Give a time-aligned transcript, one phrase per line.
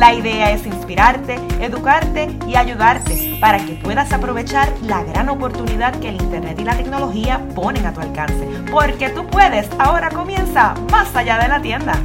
[0.00, 6.08] La idea es inspirarte, educarte y ayudarte para que puedas aprovechar la gran oportunidad que
[6.08, 8.48] el Internet y la tecnología ponen a tu alcance.
[8.72, 12.00] Porque tú puedes, ahora comienza más allá de la tienda.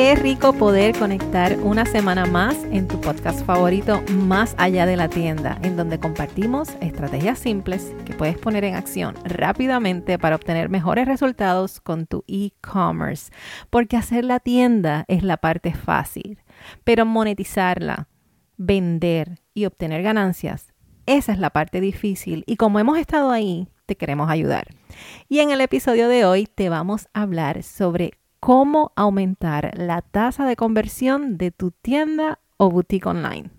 [0.00, 5.10] Qué rico poder conectar una semana más en tu podcast favorito Más allá de la
[5.10, 11.06] tienda, en donde compartimos estrategias simples que puedes poner en acción rápidamente para obtener mejores
[11.06, 13.30] resultados con tu e-commerce.
[13.68, 16.38] Porque hacer la tienda es la parte fácil,
[16.82, 18.08] pero monetizarla,
[18.56, 20.72] vender y obtener ganancias,
[21.04, 24.68] esa es la parte difícil y como hemos estado ahí, te queremos ayudar.
[25.28, 30.46] Y en el episodio de hoy te vamos a hablar sobre cómo aumentar la tasa
[30.46, 33.50] de conversión de tu tienda o boutique online.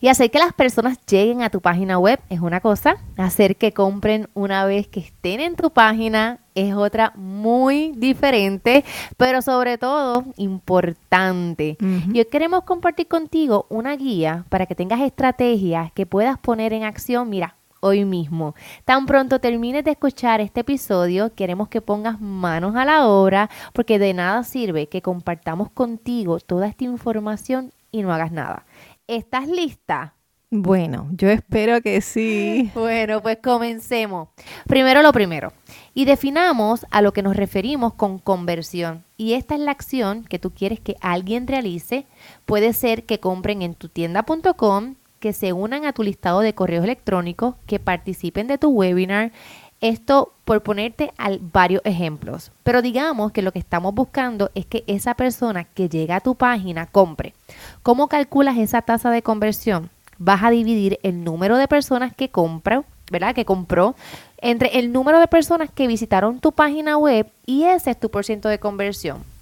[0.00, 3.72] Y hacer que las personas lleguen a tu página web es una cosa, hacer que
[3.72, 8.84] compren una vez que estén en tu página es otra muy diferente,
[9.16, 11.76] pero sobre todo importante.
[12.12, 16.84] Y hoy queremos compartir contigo una guía para que tengas estrategias que puedas poner en
[16.84, 17.56] acción, mira,
[17.86, 18.54] hoy mismo.
[18.84, 23.98] Tan pronto termines de escuchar este episodio, queremos que pongas manos a la obra porque
[23.98, 28.66] de nada sirve que compartamos contigo toda esta información y no hagas nada.
[29.06, 30.14] ¿Estás lista?
[30.50, 32.70] Bueno, yo espero que sí.
[32.74, 34.28] Bueno, pues comencemos.
[34.66, 35.52] Primero lo primero.
[35.92, 39.04] Y definamos a lo que nos referimos con conversión.
[39.16, 42.06] Y esta es la acción que tú quieres que alguien realice.
[42.44, 46.84] Puede ser que compren en tu tienda.com, que se unan a tu listado de correos
[46.84, 49.32] electrónicos, que participen de tu webinar.
[49.80, 52.50] Esto por ponerte al varios ejemplos.
[52.62, 56.34] Pero digamos que lo que estamos buscando es que esa persona que llega a tu
[56.34, 57.34] página compre.
[57.82, 59.90] ¿Cómo calculas esa tasa de conversión?
[60.18, 63.34] Vas a dividir el número de personas que compran, ¿verdad?
[63.34, 63.94] Que compró
[64.38, 68.52] entre el número de personas que visitaron tu página web y ese es tu porcentaje
[68.52, 69.35] de conversión.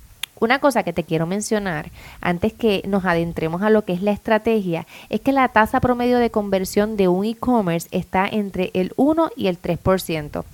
[0.44, 1.88] Una cosa que te quiero mencionar
[2.20, 6.18] antes que nos adentremos a lo que es la estrategia es que la tasa promedio
[6.18, 10.44] de conversión de un e-commerce está entre el 1 y el 3%.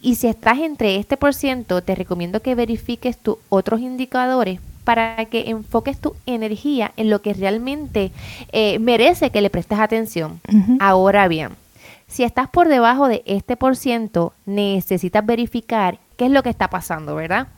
[0.00, 5.22] Y si estás entre este por ciento, te recomiendo que verifiques tus otros indicadores para
[5.26, 8.12] que enfoques tu energía en lo que realmente
[8.50, 10.40] eh, merece que le prestes atención.
[10.80, 11.50] Ahora bien,
[12.06, 16.68] si estás por debajo de este por ciento, necesitas verificar qué es lo que está
[16.70, 17.48] pasando, ¿verdad?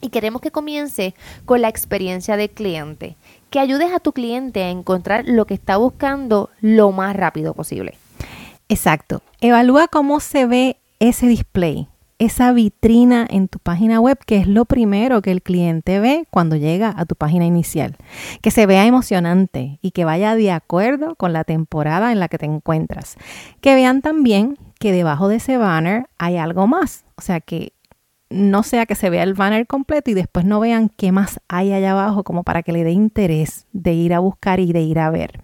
[0.00, 1.14] Y queremos que comience
[1.44, 3.16] con la experiencia del cliente,
[3.50, 7.98] que ayudes a tu cliente a encontrar lo que está buscando lo más rápido posible.
[8.68, 9.22] Exacto.
[9.40, 11.88] Evalúa cómo se ve ese display,
[12.20, 16.54] esa vitrina en tu página web, que es lo primero que el cliente ve cuando
[16.54, 17.96] llega a tu página inicial.
[18.42, 22.38] Que se vea emocionante y que vaya de acuerdo con la temporada en la que
[22.38, 23.16] te encuentras.
[23.60, 27.04] Que vean también que debajo de ese banner hay algo más.
[27.16, 27.72] O sea, que
[28.30, 31.72] no sea que se vea el banner completo y después no vean qué más hay
[31.72, 35.00] allá abajo como para que le dé interés de ir a buscar y de ir
[35.00, 35.40] a ver.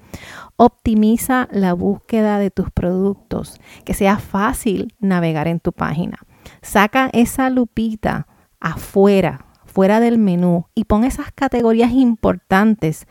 [0.55, 6.19] Optimiza la búsqueda de tus productos, que sea fácil navegar en tu página.
[6.63, 8.29] Saca esa lupita
[8.61, 13.07] afuera, fuera del menú y pon esas categorías importantes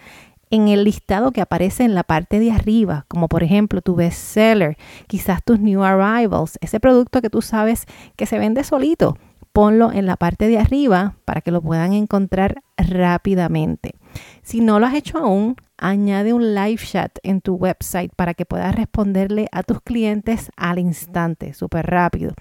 [0.50, 4.78] en el listado que aparece en la parte de arriba, como por ejemplo tu bestseller,
[5.08, 7.86] quizás tus new arrivals, ese producto que tú sabes
[8.16, 9.18] que se vende solito
[9.56, 13.94] ponlo en la parte de arriba para que lo puedan encontrar rápidamente.
[14.42, 18.46] Si no lo has hecho aún, añade un live chat en tu website para que
[18.46, 22.34] puedas responderle a tus clientes al instante, súper rápido.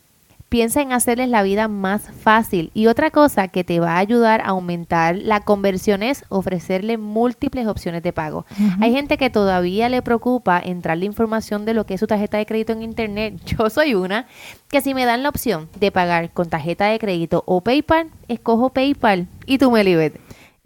[0.48, 2.70] Piensa en hacerles la vida más fácil.
[2.72, 7.66] Y otra cosa que te va a ayudar a aumentar la conversión es ofrecerle múltiples
[7.66, 8.46] opciones de pago.
[8.80, 12.38] Hay gente que todavía le preocupa entrar la información de lo que es su tarjeta
[12.38, 13.34] de crédito en internet.
[13.44, 14.26] Yo soy una
[14.70, 18.70] que si me dan la opción de pagar con tarjeta de crédito o PayPal, escojo
[18.70, 20.18] PayPal y tú me liberes.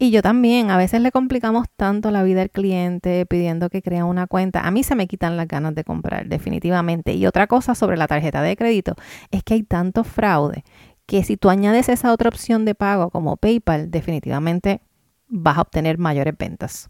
[0.03, 4.03] Y yo también, a veces le complicamos tanto la vida al cliente pidiendo que crea
[4.03, 4.67] una cuenta.
[4.67, 7.13] A mí se me quitan las ganas de comprar, definitivamente.
[7.13, 8.95] Y otra cosa sobre la tarjeta de crédito
[9.31, 10.65] es que hay tanto fraude
[11.05, 14.81] que si tú añades esa otra opción de pago como PayPal, definitivamente
[15.29, 16.89] vas a obtener mayores ventas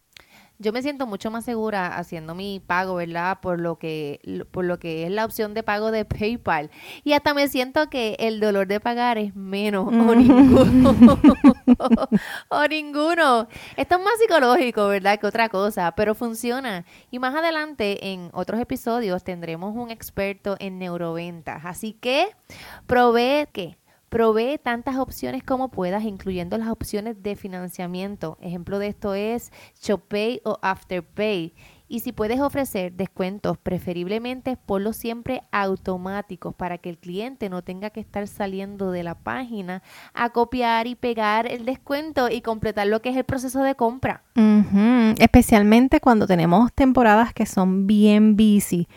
[0.59, 3.39] yo me siento mucho más segura haciendo mi pago, ¿verdad?
[3.41, 4.19] Por lo que
[4.51, 6.69] por lo que es la opción de pago de PayPal
[7.03, 11.19] y hasta me siento que el dolor de pagar es menos o ninguno.
[12.50, 13.47] o ninguno.
[13.75, 15.19] Esto es más psicológico, ¿verdad?
[15.19, 16.85] Que otra cosa, pero funciona.
[17.11, 22.29] Y más adelante en otros episodios tendremos un experto en neuroventas, así que
[22.85, 23.77] provee que
[24.13, 28.38] Provee tantas opciones como puedas, incluyendo las opciones de financiamiento.
[28.42, 29.51] Ejemplo de esto es
[29.81, 31.56] ShopPay o Afterpay.
[31.88, 37.89] Y si puedes ofrecer descuentos, preferiblemente ponlos siempre automáticos para que el cliente no tenga
[37.89, 39.81] que estar saliendo de la página
[40.13, 44.21] a copiar y pegar el descuento y completar lo que es el proceso de compra.
[45.18, 48.88] Especialmente cuando tenemos temporadas que son bien busy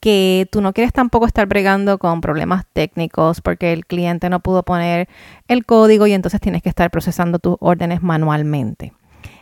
[0.00, 4.62] que tú no quieres tampoco estar bregando con problemas técnicos porque el cliente no pudo
[4.62, 5.08] poner
[5.46, 8.94] el código y entonces tienes que estar procesando tus órdenes manualmente.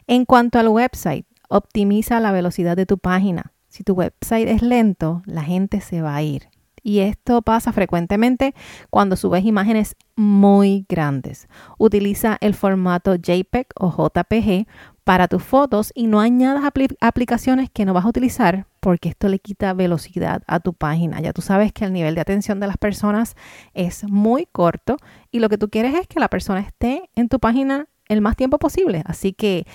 [0.08, 3.52] En cuanto al website, optimiza la velocidad de tu página.
[3.69, 6.49] Si tu website es lento, la gente se va a ir.
[6.82, 8.54] Y esto pasa frecuentemente
[8.90, 11.49] cuando subes imágenes muy grandes.
[11.76, 14.66] Utiliza el formato JPEG o JPG
[15.04, 16.64] para tus fotos y no añadas
[17.00, 21.20] aplicaciones que no vas a utilizar porque esto le quita velocidad a tu página.
[21.20, 23.37] Ya tú sabes que el nivel de atención de las personas
[23.75, 24.96] es muy corto
[25.31, 28.35] y lo que tú quieres es que la persona esté en tu página el más
[28.35, 29.02] tiempo posible.
[29.05, 29.67] Así que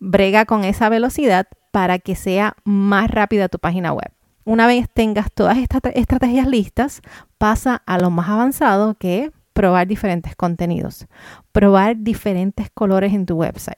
[0.00, 4.10] brega con esa velocidad para que sea más rápida tu página web.
[4.46, 7.02] Una vez tengas todas estas estrategias listas,
[7.36, 11.08] pasa a lo más avanzado que es probar diferentes contenidos,
[11.52, 13.76] probar diferentes colores en tu website.